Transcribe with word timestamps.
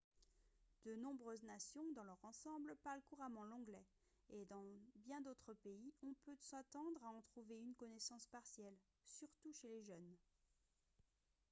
de 0.83 0.95
nombreuses 0.95 1.43
nations 1.43 1.91
dans 1.95 2.03
leur 2.03 2.17
ensemble 2.25 2.75
parlent 2.83 3.03
couramment 3.07 3.43
l'anglais 3.43 3.85
et 4.31 4.45
dans 4.45 4.65
bien 4.95 5.21
d'autres 5.21 5.53
pays 5.53 5.93
on 6.01 6.15
peut 6.25 6.35
s'attendre 6.39 7.03
à 7.05 7.09
en 7.09 7.21
trouver 7.21 7.59
une 7.59 7.75
connaissance 7.75 8.25
partielle 8.25 8.75
surtout 9.05 9.53
chez 9.53 9.67
les 9.67 9.83
jeunes 9.83 10.15